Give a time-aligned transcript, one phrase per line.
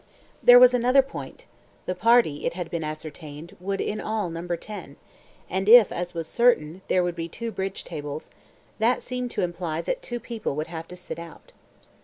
[0.41, 1.45] There was another point:
[1.85, 4.95] the party, it had been ascertained, would in all number ten,
[5.47, 8.31] and if, as was certain, there would be two bridge tables,
[8.79, 11.51] that seemed to imply that two people would have to cut out.